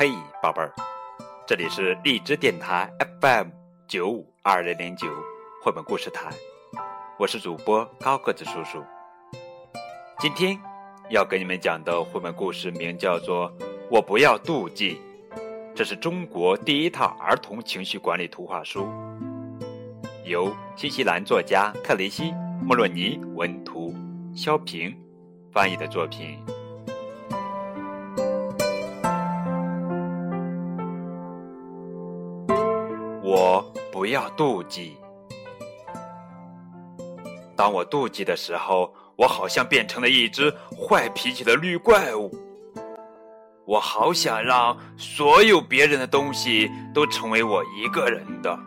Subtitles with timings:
[0.00, 0.72] 嘿，宝贝儿，
[1.46, 3.48] 这里是荔枝电台 FM
[3.86, 5.06] 九五二零零九
[5.62, 6.30] 绘本故事台，
[7.18, 8.82] 我是主播高个子叔叔。
[10.18, 10.58] 今天
[11.10, 13.52] 要给你们讲的绘本故事名叫做
[13.90, 14.94] 《我不要妒忌》，
[15.74, 18.88] 这是中国第一套儿童情绪管理图画书，
[20.24, 22.32] 由新西兰作家克雷西·
[22.62, 23.94] 莫洛尼文图，
[24.34, 24.96] 肖平
[25.52, 26.42] 翻译的作品。
[33.32, 34.98] 我不要妒忌。
[37.54, 42.28] 当我妒忌的时候，我好像变成了一只坏脾气的绿怪物。
[43.64, 48.58] 我好想让所有别人的东西都成为我一个人的。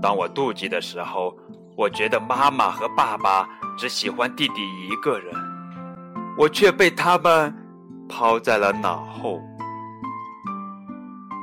[0.00, 1.36] 当我妒忌的时候，
[1.76, 5.34] 我觉得妈妈和爸爸只喜欢弟弟一个人，
[6.38, 7.52] 我却被他们
[8.08, 9.40] 抛在了脑后。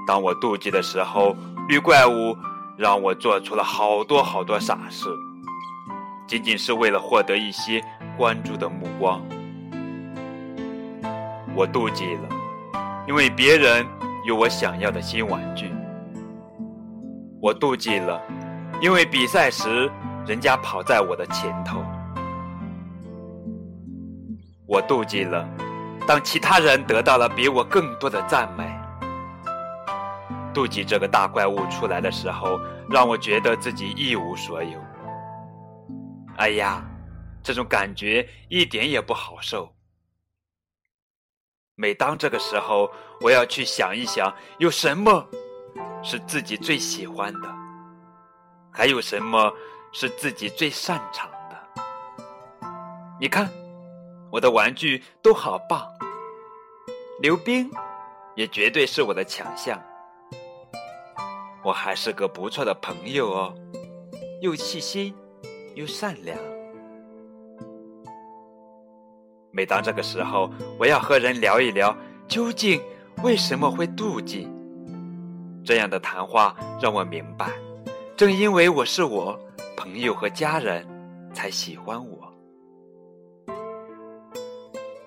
[0.10, 1.36] 当我妒忌的时候，
[1.68, 2.36] 绿怪物
[2.76, 5.08] 让我做出了好多好多傻事，
[6.26, 7.80] 仅仅是为了获得一些
[8.18, 9.22] 关注的目光。
[11.54, 12.28] 我妒忌了，
[13.08, 13.86] 因为别人
[14.26, 15.72] 有我想要的新玩具。
[17.40, 18.20] 我妒忌了，
[18.82, 19.92] 因为比赛时
[20.26, 21.86] 人家跑在我的前头。
[24.66, 25.48] 我妒忌了，
[26.08, 28.79] 当其他人得到了比我更多的赞美。
[30.60, 34.78] 妒忌这个大怪物出来的时候，让我觉得自己一无所有。
[36.36, 36.84] 哎呀，
[37.42, 39.74] 这种感觉一点也不好受。
[41.76, 45.26] 每当这个时候，我要去想一想，有什么
[46.04, 47.48] 是自己最喜欢的，
[48.70, 49.54] 还有什么
[49.94, 52.68] 是自己最擅长的。
[53.18, 53.50] 你看，
[54.30, 55.88] 我的玩具都好棒，
[57.22, 57.72] 溜冰
[58.36, 59.82] 也绝对是我的强项。
[61.70, 63.54] 我还是个不错的朋友哦，
[64.42, 65.14] 又细心，
[65.76, 66.36] 又善良。
[69.52, 71.96] 每当这个时候，我要和人聊一聊，
[72.28, 72.82] 究竟
[73.22, 74.48] 为什么会妒忌？
[75.64, 77.52] 这样的谈话让我明白，
[78.18, 79.40] 正因为我是我，
[79.78, 80.84] 朋友和家人
[81.36, 82.34] 才喜欢我。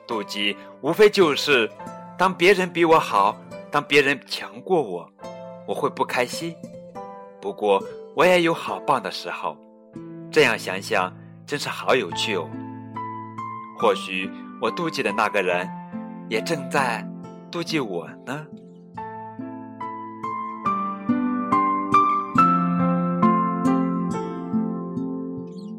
[0.06, 1.68] 妒忌无非就是，
[2.16, 3.36] 当别人比我好，
[3.68, 5.12] 当别人强过我。
[5.66, 6.54] 我会不开心，
[7.40, 7.82] 不过
[8.14, 9.56] 我也有好棒的时候。
[10.30, 11.12] 这样想想，
[11.46, 12.48] 真是好有趣哦。
[13.78, 14.30] 或许
[14.60, 15.68] 我妒忌的那个人，
[16.28, 17.06] 也正在
[17.50, 18.46] 妒忌我呢。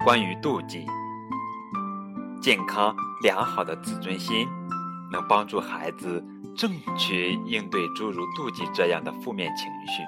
[0.04, 0.86] 关于妒忌，
[2.42, 4.48] 健康良好的自尊心，
[5.12, 6.24] 能帮助孩子。
[6.56, 10.04] 正确应对诸如妒忌这样的负面情绪。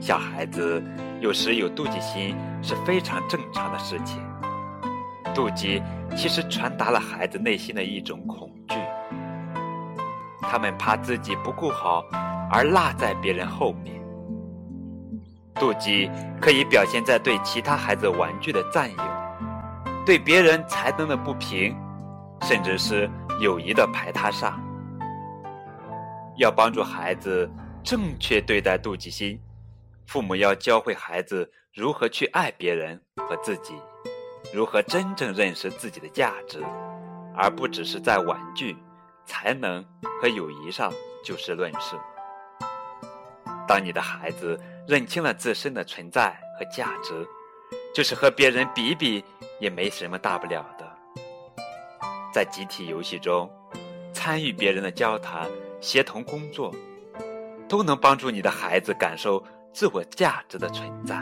[0.00, 0.82] 小孩子
[1.20, 4.22] 有时有妒忌心是非常正常的事情。
[5.34, 5.82] 妒忌
[6.16, 8.76] 其实传达了孩子内心的一种恐惧，
[10.42, 12.04] 他们怕自己不够好
[12.50, 14.00] 而落在别人后面。
[15.54, 16.10] 妒忌
[16.40, 18.96] 可以表现在对其他孩子玩具的占有，
[20.06, 21.76] 对别人才能的不平，
[22.42, 23.10] 甚至是。
[23.40, 24.60] 友谊的排他上，
[26.38, 27.50] 要帮助孩子
[27.82, 29.40] 正确对待妒忌心，
[30.06, 33.74] 父母要教会孩子如何去爱别人和自己，
[34.52, 36.62] 如何真正认识自己的价值，
[37.36, 38.76] 而不只是在玩具、
[39.26, 39.84] 才能
[40.22, 40.92] 和友谊上
[41.24, 41.96] 就事论事。
[43.66, 47.26] 当你的孩子认清了自身的存在和价值，
[47.92, 49.24] 就是和别人比比
[49.58, 50.93] 也没什么大不了的。
[52.34, 53.48] 在集体游戏中，
[54.12, 55.48] 参与别人的交谈、
[55.80, 56.74] 协同工作，
[57.68, 59.40] 都能帮助你的孩子感受
[59.72, 61.14] 自我价值的存在，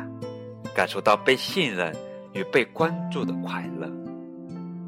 [0.75, 1.95] 感受到被信任
[2.33, 3.87] 与被关注的快乐，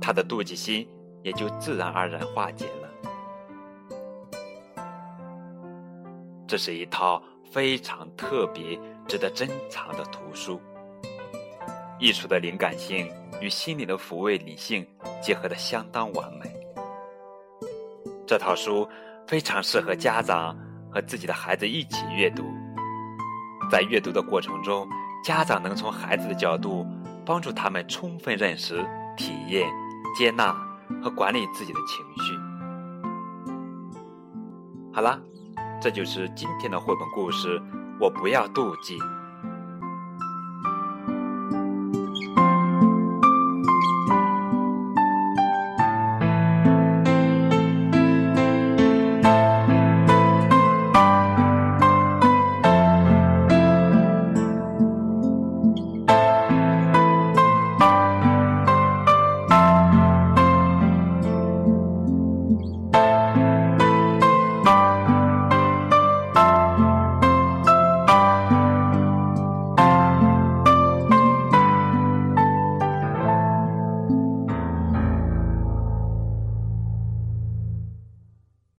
[0.01, 0.89] 他的妒忌心
[1.23, 2.89] 也就自然而然化解了。
[6.49, 7.23] 这是一套
[7.53, 10.59] 非常特别、值得珍藏的图书，
[11.99, 13.13] 艺术的灵感性。
[13.41, 14.87] 与心理的抚慰理性
[15.23, 16.51] 结合的相当完美。
[18.27, 18.89] 这套书
[19.27, 20.57] 非常适合家长
[20.91, 22.45] 和自己的孩子一起阅读。
[23.71, 24.87] 在阅读的过程中，
[25.25, 26.87] 家长能从孩子的角度
[27.25, 28.85] 帮助他们充分认识、
[29.17, 29.69] 体验、
[30.17, 30.55] 接纳
[31.03, 32.35] 和管理自己的情绪。
[34.93, 35.21] 好了，
[35.81, 37.61] 这就是今天的绘本故事。
[38.01, 38.99] 我不要妒忌。